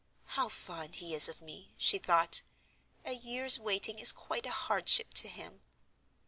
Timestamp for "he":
0.95-1.13